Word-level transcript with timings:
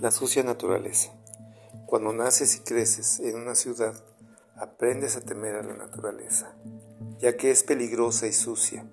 La 0.00 0.12
sucia 0.12 0.44
naturaleza. 0.44 1.10
Cuando 1.86 2.12
naces 2.12 2.54
y 2.54 2.60
creces 2.60 3.18
en 3.18 3.34
una 3.34 3.56
ciudad, 3.56 4.00
aprendes 4.54 5.16
a 5.16 5.22
temer 5.22 5.56
a 5.56 5.64
la 5.64 5.74
naturaleza, 5.74 6.54
ya 7.18 7.36
que 7.36 7.50
es 7.50 7.64
peligrosa 7.64 8.28
y 8.28 8.32
sucia. 8.32 8.88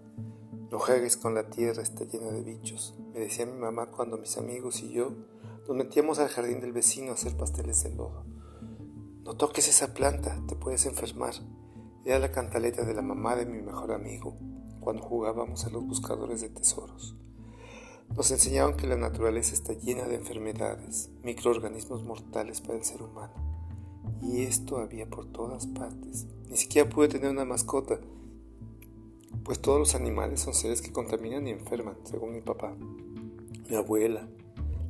No 0.71 0.79
juegues 0.79 1.15
con 1.15 1.35
la 1.35 1.47
tierra, 1.51 1.83
está 1.83 2.05
llena 2.05 2.31
de 2.31 2.41
bichos, 2.41 2.95
me 3.13 3.19
decía 3.19 3.45
mi 3.45 3.59
mamá 3.59 3.91
cuando 3.91 4.17
mis 4.17 4.35
amigos 4.39 4.81
y 4.81 4.93
yo 4.93 5.11
nos 5.67 5.77
metíamos 5.77 6.17
al 6.17 6.29
jardín 6.29 6.59
del 6.59 6.73
vecino 6.73 7.11
a 7.11 7.13
hacer 7.13 7.37
pasteles 7.37 7.83
de 7.83 7.93
lodo. 7.93 8.25
No 9.23 9.37
toques 9.37 9.67
esa 9.67 9.93
planta, 9.93 10.41
te 10.47 10.55
puedes 10.55 10.87
enfermar. 10.87 11.35
Era 12.03 12.17
la 12.17 12.31
cantaleta 12.31 12.83
de 12.83 12.95
la 12.95 13.03
mamá 13.03 13.35
de 13.35 13.45
mi 13.45 13.61
mejor 13.61 13.91
amigo, 13.91 14.35
cuando 14.79 15.03
jugábamos 15.03 15.65
a 15.65 15.69
los 15.69 15.85
buscadores 15.85 16.41
de 16.41 16.49
tesoros. 16.49 17.15
Nos 18.13 18.31
enseñaban 18.31 18.77
que 18.77 18.87
la 18.87 18.97
naturaleza 18.97 19.53
está 19.53 19.73
llena 19.73 20.03
de 20.03 20.15
enfermedades, 20.15 21.09
microorganismos 21.23 22.03
mortales 22.03 22.61
para 22.61 22.77
el 22.77 22.83
ser 22.83 23.01
humano. 23.01 23.33
Y 24.21 24.43
esto 24.43 24.77
había 24.77 25.05
por 25.05 25.25
todas 25.25 25.67
partes. 25.67 26.27
Ni 26.49 26.57
siquiera 26.57 26.89
pude 26.89 27.07
tener 27.07 27.29
una 27.29 27.45
mascota, 27.45 27.99
pues 29.43 29.59
todos 29.59 29.77
los 29.77 29.95
animales 29.95 30.41
son 30.41 30.53
seres 30.53 30.81
que 30.81 30.91
contaminan 30.91 31.47
y 31.47 31.51
enferman, 31.51 31.97
según 32.03 32.33
mi 32.33 32.41
papá. 32.41 32.75
Mi 33.69 33.75
abuela, 33.75 34.27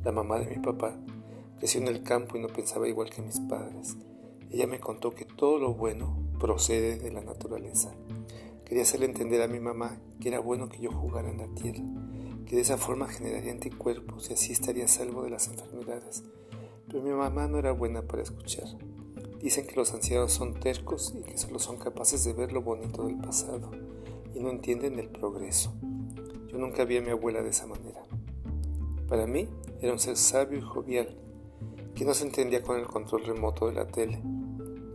la 0.04 0.12
mamá 0.12 0.38
de 0.38 0.46
mi 0.46 0.62
papá, 0.62 0.96
creció 1.58 1.80
en 1.80 1.88
el 1.88 2.02
campo 2.02 2.36
y 2.36 2.40
no 2.40 2.48
pensaba 2.48 2.88
igual 2.88 3.10
que 3.10 3.22
mis 3.22 3.40
padres. 3.40 3.96
Ella 4.50 4.66
me 4.66 4.80
contó 4.80 5.14
que 5.14 5.24
todo 5.24 5.58
lo 5.58 5.74
bueno 5.74 6.16
procede 6.38 6.96
de 6.96 7.10
la 7.10 7.22
naturaleza. 7.22 7.92
Quería 8.64 8.84
hacerle 8.84 9.06
entender 9.06 9.42
a 9.42 9.48
mi 9.48 9.60
mamá 9.60 10.00
que 10.20 10.28
era 10.28 10.40
bueno 10.40 10.68
que 10.68 10.80
yo 10.80 10.90
jugara 10.90 11.30
en 11.30 11.38
la 11.38 11.48
tierra, 11.48 11.82
que 12.46 12.56
de 12.56 12.62
esa 12.62 12.78
forma 12.78 13.08
generaría 13.08 13.52
anticuerpos 13.52 14.30
y 14.30 14.34
así 14.34 14.52
estaría 14.52 14.86
salvo 14.88 15.24
de 15.24 15.30
las 15.30 15.48
enfermedades. 15.48 16.22
Pero 16.86 17.02
mi 17.02 17.10
mamá 17.10 17.48
no 17.48 17.58
era 17.58 17.72
buena 17.72 18.02
para 18.02 18.22
escuchar. 18.22 18.64
Dicen 19.40 19.66
que 19.66 19.76
los 19.76 19.92
ancianos 19.92 20.32
son 20.32 20.54
tercos 20.54 21.12
y 21.18 21.22
que 21.22 21.36
solo 21.36 21.58
son 21.58 21.76
capaces 21.76 22.24
de 22.24 22.32
ver 22.32 22.52
lo 22.52 22.62
bonito 22.62 23.06
del 23.06 23.18
pasado 23.18 23.70
y 24.34 24.40
no 24.40 24.50
entienden 24.50 24.98
el 24.98 25.08
progreso. 25.08 25.74
Yo 26.48 26.58
nunca 26.58 26.84
vi 26.84 26.98
a 26.98 27.02
mi 27.02 27.10
abuela 27.10 27.42
de 27.42 27.50
esa 27.50 27.66
manera. 27.66 28.02
Para 29.08 29.26
mí 29.26 29.48
era 29.80 29.92
un 29.92 29.98
ser 29.98 30.16
sabio 30.16 30.58
y 30.58 30.62
jovial, 30.62 31.16
que 31.94 32.04
no 32.04 32.14
se 32.14 32.24
entendía 32.24 32.62
con 32.62 32.78
el 32.78 32.86
control 32.86 33.24
remoto 33.24 33.66
de 33.66 33.74
la 33.74 33.86
tele, 33.86 34.22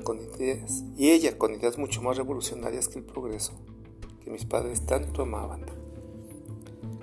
con 0.04 0.20
ideas, 0.20 0.84
y 0.96 1.12
ella 1.12 1.38
con 1.38 1.54
ideas 1.54 1.78
mucho 1.78 2.02
más 2.02 2.18
revolucionarias 2.18 2.88
que 2.88 3.00
el 3.00 3.06
progreso, 3.06 3.54
que 4.24 4.32
mis 4.32 4.46
padres 4.46 4.86
tanto 4.86 5.24
amaban. 5.24 5.81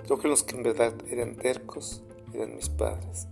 Creo 0.09 0.17
que 0.17 0.27
los 0.27 0.41
que 0.41 0.55
en 0.55 0.63
verdad 0.63 0.95
eran 1.11 1.35
tercos 1.35 2.01
eran 2.33 2.55
mis 2.55 2.67
padres. 2.67 3.27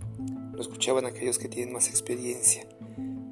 No 0.52 0.60
escuchaban 0.60 1.06
aquellos 1.06 1.36
que 1.40 1.48
tienen 1.48 1.74
más 1.74 1.88
experiencia, 1.88 2.68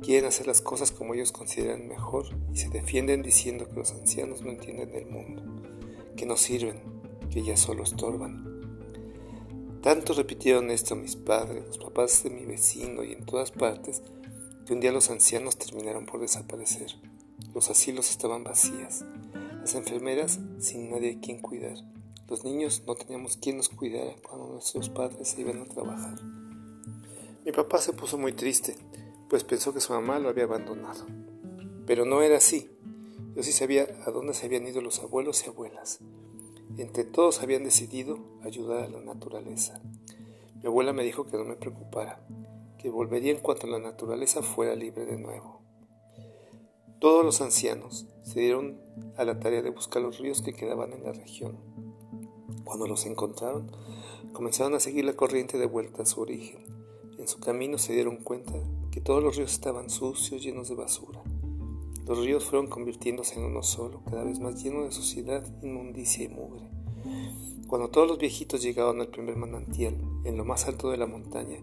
quieren 0.03 0.25
hacer 0.25 0.48
las 0.48 0.61
cosas 0.61 0.91
como 0.91 1.14
ellos 1.14 1.30
consideran 1.30 1.86
mejor 1.86 2.27
y 2.53 2.56
se 2.56 2.70
defienden 2.70 3.22
diciendo 3.22 3.69
que 3.69 3.77
los 3.77 3.92
ancianos 3.92 4.42
no 4.42 4.50
entienden 4.50 4.92
el 4.97 5.06
mundo, 5.06 5.44
que 6.16 6.27
no 6.27 6.36
sirven, 6.36 6.83
que 7.30 7.44
ya 7.44 7.56
solo 7.56 7.84
estorban. 7.84 9.78
Tanto 9.81 10.14
repitieron 10.14 10.72
esto 10.72 10.97
mis 10.97 11.14
padres, 11.14 11.69
los 11.69 11.78
papás 11.78 12.25
de 12.25 12.31
mi 12.31 12.44
vecino 12.47 13.05
y 13.05 13.12
en 13.12 13.25
todas 13.27 13.53
partes, 13.53 14.03
que 14.66 14.72
un 14.72 14.81
día 14.81 14.91
los 14.91 15.08
ancianos 15.08 15.56
terminaron 15.56 16.05
por 16.05 16.20
desaparecer. 16.20 16.97
Los 17.55 17.70
asilos 17.70 18.10
estaban 18.10 18.42
vacías, 18.42 19.05
las 19.60 19.77
enfermeras 19.77 20.41
sin 20.58 20.91
nadie 20.91 21.12
a 21.16 21.20
quien 21.20 21.38
cuidar. 21.38 21.77
Los 22.28 22.44
niños 22.44 22.82
no 22.88 22.96
teníamos 22.96 23.36
quien 23.36 23.56
nos 23.56 23.69
cuidara 23.69 24.16
cuando 24.20 24.48
nuestros 24.48 24.91
padres 24.91 25.28
se 25.28 25.42
iban 25.42 25.62
a 25.62 25.64
trabajar. 25.66 26.20
Mi 27.44 27.52
papá 27.52 27.78
se 27.78 27.92
puso 27.92 28.19
muy 28.19 28.32
triste, 28.32 28.77
pues 29.31 29.44
pensó 29.44 29.72
que 29.72 29.81
su 29.81 29.92
mamá 29.92 30.19
lo 30.19 30.28
había 30.28 30.42
abandonado. 30.42 31.06
Pero 31.87 32.04
no 32.04 32.22
era 32.22 32.38
así. 32.38 32.69
Yo 33.37 33.44
sí 33.44 33.53
sabía 33.53 33.87
a 34.04 34.10
dónde 34.10 34.34
se 34.34 34.47
habían 34.47 34.66
ido 34.66 34.81
los 34.81 34.98
abuelos 34.98 35.47
y 35.47 35.50
abuelas. 35.50 36.00
Entre 36.76 37.04
todos 37.04 37.42
habían 37.42 37.62
decidido 37.62 38.19
ayudar 38.43 38.82
a 38.82 38.88
la 38.88 39.00
naturaleza. 39.03 39.81
Mi 40.56 40.66
abuela 40.66 40.93
me 40.93 41.04
dijo 41.04 41.26
que 41.26 41.37
no 41.37 41.44
me 41.44 41.54
preocupara, 41.54 42.26
que 42.76 42.91
volvería 42.91 43.31
en 43.31 43.38
cuanto 43.38 43.69
la 43.69 43.78
naturaleza 43.78 44.43
fuera 44.43 44.75
libre 44.75 45.06
de 45.06 45.16
nuevo. 45.16 45.60
Todos 46.98 47.25
los 47.25 47.41
ancianos 47.41 48.08
se 48.25 48.41
dieron 48.41 48.81
a 49.16 49.25
la 49.25 49.38
tarea 49.38 49.62
de 49.62 49.70
buscar 49.70 50.03
los 50.03 50.19
ríos 50.19 50.43
que 50.43 50.54
quedaban 50.54 50.93
en 50.93 51.04
la 51.04 51.12
región 51.12 51.85
cuando 52.66 52.88
los 52.88 53.06
encontraron, 53.06 53.71
comenzaron 54.32 54.75
a 54.75 54.81
seguir 54.81 55.04
la 55.04 55.15
corriente 55.15 55.56
de 55.56 55.66
vuelta 55.66 56.03
a 56.03 56.06
su 56.06 56.21
origen. 56.21 56.59
En 57.16 57.28
su 57.28 57.38
camino 57.38 57.78
se 57.78 57.94
dieron 57.94 58.16
cuenta 58.16 58.53
que 58.91 59.00
todos 59.00 59.22
los 59.22 59.37
ríos 59.37 59.53
estaban 59.53 59.88
sucios, 59.88 60.43
llenos 60.43 60.69
de 60.69 60.75
basura. 60.75 61.22
Los 62.06 62.19
ríos 62.19 62.44
fueron 62.44 62.66
convirtiéndose 62.66 63.38
en 63.38 63.47
uno 63.47 63.62
solo, 63.62 64.03
cada 64.05 64.25
vez 64.25 64.41
más 64.41 64.62
lleno 64.62 64.84
de 64.84 64.91
suciedad, 64.91 65.47
inmundicia 65.62 66.25
y 66.25 66.28
mugre. 66.28 66.69
Cuando 67.69 67.88
todos 67.88 68.09
los 68.09 68.19
viejitos 68.19 68.62
llegaban 68.62 69.00
al 69.00 69.09
primer 69.09 69.37
manantial, 69.37 69.97
en 70.25 70.37
lo 70.37 70.44
más 70.44 70.66
alto 70.66 70.91
de 70.91 70.99
la 70.99 71.06
montaña, 71.06 71.59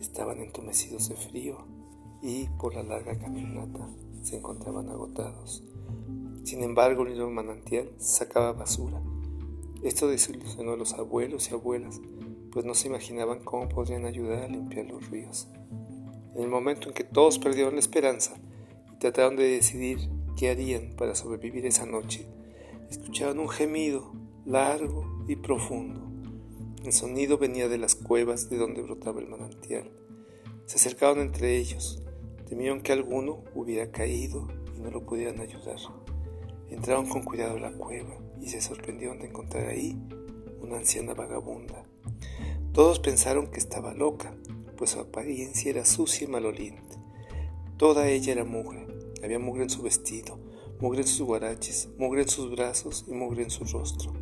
estaban 0.00 0.40
entumecidos 0.40 1.08
de 1.08 1.16
frío 1.16 1.58
y, 2.22 2.48
por 2.60 2.74
la 2.74 2.84
larga 2.84 3.18
caminata, 3.18 3.88
se 4.22 4.36
encontraban 4.36 4.88
agotados. 4.90 5.64
Sin 6.44 6.62
embargo, 6.62 7.04
el 7.04 7.26
manantial 7.30 7.90
sacaba 7.98 8.52
basura 8.52 9.02
esto 9.82 10.08
desilusionó 10.08 10.72
a 10.72 10.76
los 10.76 10.94
abuelos 10.94 11.50
y 11.50 11.54
abuelas, 11.54 12.00
pues 12.50 12.64
no 12.64 12.74
se 12.74 12.88
imaginaban 12.88 13.40
cómo 13.40 13.68
podrían 13.68 14.04
ayudar 14.04 14.44
a 14.44 14.48
limpiar 14.48 14.86
los 14.86 15.10
ríos. 15.10 15.48
En 16.34 16.42
el 16.42 16.48
momento 16.48 16.88
en 16.88 16.94
que 16.94 17.04
todos 17.04 17.38
perdieron 17.38 17.74
la 17.74 17.80
esperanza 17.80 18.40
y 18.92 18.98
trataron 18.98 19.36
de 19.36 19.44
decidir 19.44 19.98
qué 20.36 20.50
harían 20.50 20.94
para 20.96 21.14
sobrevivir 21.14 21.66
esa 21.66 21.86
noche, 21.86 22.26
escucharon 22.90 23.38
un 23.38 23.48
gemido 23.48 24.12
largo 24.44 25.24
y 25.28 25.36
profundo. 25.36 26.02
El 26.84 26.92
sonido 26.92 27.36
venía 27.38 27.68
de 27.68 27.78
las 27.78 27.94
cuevas 27.94 28.48
de 28.48 28.58
donde 28.58 28.82
brotaba 28.82 29.20
el 29.20 29.28
manantial. 29.28 29.90
Se 30.66 30.76
acercaron 30.76 31.20
entre 31.20 31.56
ellos, 31.56 32.02
temieron 32.48 32.80
que 32.80 32.92
alguno 32.92 33.44
hubiera 33.54 33.90
caído 33.90 34.46
y 34.76 34.80
no 34.80 34.90
lo 34.90 35.04
pudieran 35.04 35.40
ayudar. 35.40 35.78
Entraron 36.70 37.08
con 37.08 37.22
cuidado 37.22 37.56
a 37.56 37.60
la 37.60 37.72
cueva 37.72 38.25
y 38.40 38.48
se 38.48 38.60
sorprendieron 38.60 39.18
de 39.18 39.26
encontrar 39.26 39.68
ahí 39.68 39.96
una 40.60 40.76
anciana 40.76 41.14
vagabunda. 41.14 41.84
Todos 42.72 42.98
pensaron 42.98 43.46
que 43.46 43.58
estaba 43.58 43.94
loca, 43.94 44.34
pues 44.76 44.90
su 44.90 45.00
apariencia 45.00 45.70
era 45.70 45.84
sucia 45.84 46.26
y 46.26 46.30
maloliente. 46.30 46.96
Toda 47.76 48.08
ella 48.08 48.32
era 48.32 48.44
mugre, 48.44 48.86
había 49.22 49.38
mugre 49.38 49.64
en 49.64 49.70
su 49.70 49.82
vestido, 49.82 50.38
mugre 50.80 51.00
en 51.02 51.06
sus 51.06 51.26
guaraches, 51.26 51.88
mugre 51.98 52.22
en 52.22 52.28
sus 52.28 52.50
brazos 52.50 53.04
y 53.08 53.12
mugre 53.12 53.42
en 53.42 53.50
su 53.50 53.64
rostro. 53.64 54.12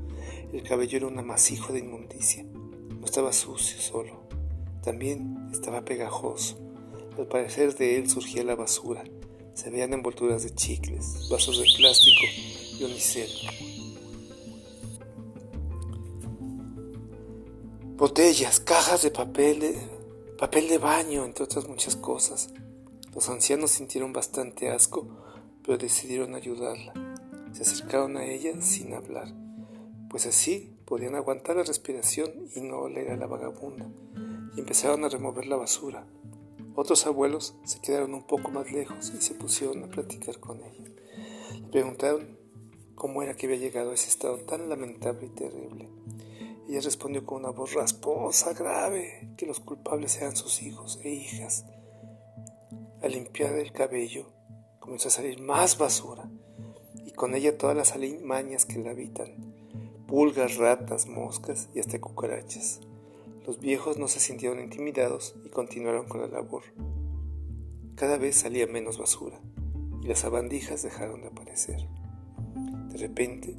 El 0.53 0.63
cabello 0.63 0.99
era 0.99 1.07
un 1.07 1.19
amasijo 1.19 1.73
de 1.73 1.81
inmundicia. 1.81 2.45
No 2.45 3.05
estaba 3.05 3.33
sucio 3.33 3.81
solo, 3.81 4.25
también 4.83 5.49
estaba 5.53 5.85
pegajoso. 5.85 6.59
Al 7.19 7.27
parecer 7.27 7.75
de 7.77 7.97
él 7.97 8.09
surgía 8.11 8.45
la 8.45 8.55
basura. 8.55 9.05
Se 9.55 9.71
veían 9.71 9.93
envolturas 9.93 10.43
de 10.43 10.55
chicles, 10.55 11.29
vasos 11.31 11.59
de 11.59 11.65
plástico 11.77 12.25
y 12.79 12.85
unicel. 12.85 13.29
Botellas, 18.05 18.61
cajas 18.61 19.03
de 19.03 19.11
papel, 19.11 19.61
de, 19.61 19.79
papel 20.37 20.69
de 20.69 20.77
baño, 20.77 21.25
entre 21.25 21.45
otras 21.45 21.67
muchas 21.67 21.97
cosas. 21.97 22.53
Los 23.15 23.31
ancianos 23.31 23.71
sintieron 23.71 24.13
bastante 24.13 24.69
asco, 24.69 25.09
pero 25.63 25.79
decidieron 25.79 26.35
ayudarla. 26.35 26.93
Se 27.53 27.63
acercaron 27.63 28.19
a 28.19 28.27
ella 28.27 28.61
sin 28.61 28.93
hablar, 28.93 29.33
pues 30.11 30.27
así 30.27 30.77
podían 30.85 31.15
aguantar 31.15 31.57
la 31.57 31.63
respiración 31.63 32.31
y 32.55 32.61
no 32.61 32.81
oler 32.81 33.11
a 33.11 33.17
la 33.17 33.27
vagabunda, 33.27 33.89
y 34.55 34.61
empezaron 34.61 35.03
a 35.05 35.09
remover 35.09 35.47
la 35.47 35.57
basura. 35.57 36.07
Otros 36.75 37.07
abuelos 37.07 37.55
se 37.65 37.81
quedaron 37.81 38.13
un 38.13 38.27
poco 38.27 38.51
más 38.51 38.71
lejos 38.71 39.15
y 39.19 39.23
se 39.23 39.33
pusieron 39.33 39.83
a 39.83 39.89
platicar 39.89 40.39
con 40.41 40.59
ella. 40.59 40.91
Le 41.55 41.69
preguntaron 41.69 42.37
cómo 42.97 43.23
era 43.23 43.35
que 43.35 43.47
había 43.47 43.57
llegado 43.57 43.93
a 43.93 43.95
ese 43.95 44.11
estado 44.11 44.37
tan 44.41 44.69
lamentable 44.69 45.25
y 45.25 45.31
terrible. 45.31 45.89
Ella 46.75 46.83
respondió 46.83 47.25
con 47.25 47.39
una 47.39 47.51
voz 47.51 47.75
rasposa, 47.75 48.53
grave, 48.53 49.33
que 49.37 49.47
los 49.47 49.61
culpables 49.61 50.11
sean 50.11 50.35
sus 50.35 50.61
hijos 50.61 50.99
e 51.05 51.09
hijas. 51.09 51.65
Al 53.01 53.13
limpiar 53.13 53.55
el 53.55 53.71
cabello, 53.71 54.33
comenzó 54.81 55.07
a 55.07 55.13
salir 55.13 55.41
más 55.41 55.79
basura, 55.79 56.29
y 57.07 57.13
con 57.13 57.37
ella 57.37 57.57
todas 57.57 57.77
las 57.77 57.93
alimañas 57.93 58.67
que 58.67 58.81
la 58.81 58.91
habitan, 58.91 59.55
pulgas, 60.09 60.57
ratas, 60.57 61.07
moscas 61.07 61.69
y 61.77 61.79
hasta 61.79 62.01
cucarachas. 62.01 62.81
Los 63.47 63.61
viejos 63.61 63.97
no 63.97 64.09
se 64.09 64.19
sintieron 64.19 64.59
intimidados 64.59 65.37
y 65.45 65.51
continuaron 65.51 66.09
con 66.09 66.23
la 66.23 66.27
labor. 66.27 66.65
Cada 67.95 68.19
vez 68.19 68.35
salía 68.35 68.67
menos 68.67 68.99
basura, 68.99 69.41
y 70.03 70.09
las 70.09 70.19
sabandijas 70.19 70.83
dejaron 70.83 71.21
de 71.21 71.29
aparecer. 71.29 71.89
De 72.89 72.99
repente, 72.99 73.57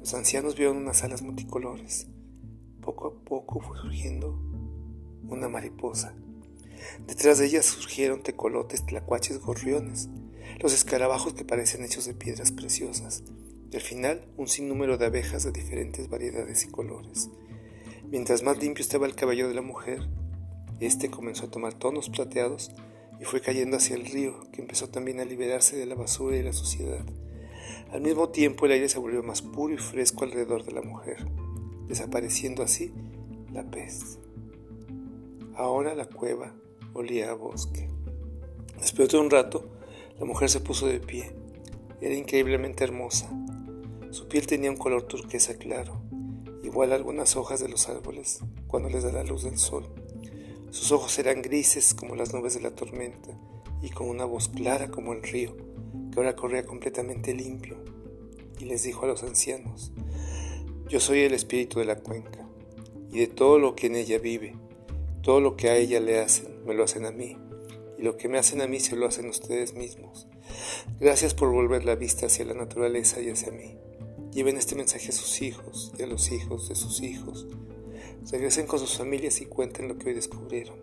los 0.00 0.12
ancianos 0.12 0.56
vieron 0.56 0.78
unas 0.78 1.04
alas 1.04 1.22
multicolores 1.22 2.08
poco 2.88 3.08
a 3.08 3.24
poco 3.28 3.60
fue 3.60 3.76
surgiendo 3.76 4.40
una 5.28 5.50
mariposa. 5.50 6.14
Detrás 7.06 7.36
de 7.36 7.44
ellas 7.44 7.66
surgieron 7.66 8.22
tecolotes, 8.22 8.86
tlacuaches, 8.86 9.40
gorriones, 9.40 10.08
los 10.60 10.72
escarabajos 10.72 11.34
que 11.34 11.44
parecen 11.44 11.84
hechos 11.84 12.06
de 12.06 12.14
piedras 12.14 12.50
preciosas, 12.50 13.24
y 13.70 13.76
al 13.76 13.82
final 13.82 14.26
un 14.38 14.48
sinnúmero 14.48 14.96
de 14.96 15.04
abejas 15.04 15.44
de 15.44 15.52
diferentes 15.52 16.08
variedades 16.08 16.64
y 16.64 16.70
colores. 16.70 17.28
Mientras 18.10 18.42
más 18.42 18.56
limpio 18.56 18.80
estaba 18.80 19.04
el 19.04 19.14
cabello 19.14 19.48
de 19.48 19.54
la 19.54 19.60
mujer, 19.60 20.08
este 20.80 21.10
comenzó 21.10 21.44
a 21.44 21.50
tomar 21.50 21.74
tonos 21.74 22.08
plateados 22.08 22.72
y 23.20 23.26
fue 23.26 23.42
cayendo 23.42 23.76
hacia 23.76 23.96
el 23.96 24.06
río, 24.06 24.40
que 24.50 24.62
empezó 24.62 24.88
también 24.88 25.20
a 25.20 25.26
liberarse 25.26 25.76
de 25.76 25.84
la 25.84 25.94
basura 25.94 26.38
y 26.38 26.42
la 26.42 26.54
suciedad. 26.54 27.04
Al 27.92 28.00
mismo 28.00 28.30
tiempo 28.30 28.64
el 28.64 28.72
aire 28.72 28.88
se 28.88 28.98
volvió 28.98 29.22
más 29.22 29.42
puro 29.42 29.74
y 29.74 29.76
fresco 29.76 30.24
alrededor 30.24 30.64
de 30.64 30.72
la 30.72 30.80
mujer, 30.80 31.26
desapareciendo 31.88 32.62
así 32.62 32.92
la 33.52 33.64
peste. 33.64 34.20
Ahora 35.54 35.94
la 35.94 36.06
cueva 36.06 36.54
olía 36.94 37.30
a 37.30 37.34
bosque. 37.34 37.88
Después 38.78 39.08
de 39.08 39.18
un 39.18 39.30
rato, 39.30 39.68
la 40.18 40.24
mujer 40.24 40.50
se 40.50 40.60
puso 40.60 40.86
de 40.86 41.00
pie. 41.00 41.32
Era 42.00 42.14
increíblemente 42.14 42.84
hermosa. 42.84 43.28
Su 44.10 44.28
piel 44.28 44.46
tenía 44.46 44.70
un 44.70 44.76
color 44.76 45.02
turquesa 45.02 45.54
claro, 45.56 46.00
igual 46.62 46.92
a 46.92 46.94
algunas 46.94 47.36
hojas 47.36 47.60
de 47.60 47.68
los 47.68 47.88
árboles 47.88 48.40
cuando 48.66 48.88
les 48.88 49.02
da 49.02 49.12
la 49.12 49.24
luz 49.24 49.42
del 49.44 49.58
sol. 49.58 49.84
Sus 50.70 50.92
ojos 50.92 51.18
eran 51.18 51.42
grises 51.42 51.94
como 51.94 52.14
las 52.14 52.34
nubes 52.34 52.54
de 52.54 52.60
la 52.60 52.70
tormenta 52.70 53.30
y 53.82 53.90
con 53.90 54.08
una 54.08 54.24
voz 54.24 54.48
clara 54.48 54.90
como 54.90 55.12
el 55.12 55.22
río, 55.22 55.56
que 56.12 56.18
ahora 56.18 56.36
corría 56.36 56.64
completamente 56.64 57.34
limpio. 57.34 57.76
Y 58.60 58.64
les 58.64 58.82
dijo 58.82 59.04
a 59.04 59.08
los 59.08 59.22
ancianos, 59.22 59.92
yo 60.88 61.00
soy 61.00 61.20
el 61.20 61.34
espíritu 61.34 61.78
de 61.78 61.84
la 61.84 61.96
cuenca, 61.96 62.46
y 63.10 63.20
de 63.20 63.26
todo 63.26 63.58
lo 63.58 63.74
que 63.74 63.86
en 63.86 63.96
ella 63.96 64.18
vive, 64.18 64.54
todo 65.22 65.40
lo 65.40 65.56
que 65.56 65.68
a 65.68 65.76
ella 65.76 66.00
le 66.00 66.20
hacen, 66.20 66.64
me 66.64 66.74
lo 66.74 66.84
hacen 66.84 67.06
a 67.06 67.10
mí, 67.10 67.36
y 67.98 68.02
lo 68.02 68.16
que 68.16 68.28
me 68.28 68.38
hacen 68.38 68.60
a 68.60 68.66
mí 68.66 68.80
se 68.80 68.96
lo 68.96 69.06
hacen 69.06 69.28
ustedes 69.28 69.74
mismos. 69.74 70.26
Gracias 71.00 71.34
por 71.34 71.50
volver 71.50 71.84
la 71.84 71.94
vista 71.94 72.26
hacia 72.26 72.44
la 72.44 72.54
naturaleza 72.54 73.20
y 73.20 73.30
hacia 73.30 73.52
mí. 73.52 73.76
Lleven 74.32 74.56
este 74.56 74.74
mensaje 74.74 75.08
a 75.08 75.12
sus 75.12 75.42
hijos 75.42 75.92
y 75.98 76.02
a 76.02 76.06
los 76.06 76.30
hijos 76.30 76.68
de 76.68 76.74
sus 76.74 77.02
hijos 77.02 77.46
Regresen 78.30 78.66
con 78.66 78.78
sus 78.78 78.98
familias 78.98 79.40
y 79.40 79.46
cuenten 79.46 79.88
lo 79.88 79.96
que 79.96 80.08
hoy 80.08 80.14
descubrieron. 80.14 80.78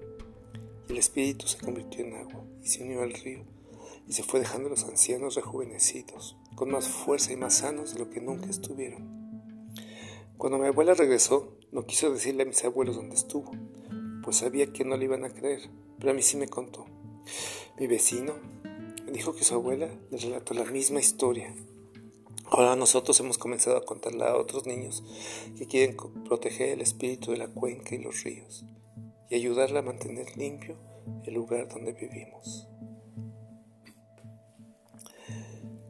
el 0.89 0.97
espíritu 0.97 1.45
se 1.45 1.59
convirtió 1.59 2.03
en 2.03 2.15
agua 2.15 2.43
y 2.63 2.67
se 2.67 2.81
unió 2.81 3.03
al 3.03 3.13
río 3.13 3.43
y 4.07 4.13
se 4.13 4.23
fue 4.23 4.39
dejando 4.39 4.67
a 4.67 4.71
los 4.71 4.83
ancianos 4.83 5.35
rejuvenecidos, 5.35 6.37
con 6.55 6.71
más 6.71 6.87
fuerza 6.87 7.33
y 7.33 7.35
más 7.35 7.55
sanos 7.55 7.93
de 7.93 7.99
lo 7.99 8.09
que 8.09 8.19
nunca 8.19 8.49
estuvieron. 8.49 9.24
Cuando 10.37 10.57
mi 10.57 10.67
abuela 10.67 10.93
regresó, 10.93 11.57
no 11.71 11.85
quiso 11.85 12.11
decirle 12.11 12.43
a 12.43 12.45
mis 12.45 12.63
abuelos 12.63 12.95
dónde 12.95 13.15
estuvo, 13.15 13.51
pues 14.23 14.37
sabía 14.37 14.71
que 14.71 14.85
no 14.85 14.97
le 14.97 15.05
iban 15.05 15.25
a 15.25 15.29
creer, 15.29 15.69
pero 15.99 16.11
a 16.11 16.13
mí 16.13 16.21
sí 16.21 16.37
me 16.37 16.47
contó. 16.47 16.85
Mi 17.79 17.87
vecino 17.87 18.33
me 19.05 19.11
dijo 19.11 19.35
que 19.35 19.43
su 19.43 19.55
abuela 19.55 19.89
le 20.11 20.17
relató 20.17 20.53
la 20.53 20.65
misma 20.65 20.99
historia 20.99 21.53
Ahora 22.51 22.75
nosotros 22.75 23.19
hemos 23.19 23.39
comenzado 23.39 23.75
a 23.75 23.85
contarla 23.85 24.27
a 24.27 24.37
otros 24.37 24.67
niños 24.67 25.03
que 25.57 25.65
quieren 25.65 25.97
proteger 26.25 26.69
el 26.69 26.81
espíritu 26.81 27.31
de 27.31 27.37
la 27.37 27.47
cuenca 27.47 27.95
y 27.95 27.97
los 27.97 28.23
ríos 28.23 28.63
y 29.29 29.35
ayudarla 29.35 29.79
a 29.79 29.83
mantener 29.83 30.37
limpio 30.37 30.77
el 31.25 31.33
lugar 31.33 31.67
donde 31.67 31.93
vivimos. 31.93 32.67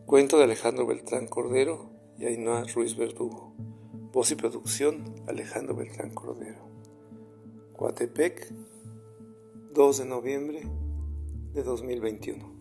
Cuento 0.05 0.37
de 0.37 0.45
Alejandro 0.45 0.85
Beltrán 0.85 1.27
Cordero 1.27 1.89
y 2.17 2.25
Ainhoa 2.25 2.63
Ruiz 2.63 2.95
Verdugo. 2.95 3.53
Voz 4.15 4.31
y 4.31 4.35
producción 4.35 5.13
Alejandro 5.27 5.75
Beltrán 5.75 6.11
Cordero. 6.11 6.69
Coatepec, 7.73 8.49
2 9.73 9.97
de 9.97 10.05
noviembre 10.05 10.61
de 11.51 11.63
2021. 11.63 12.54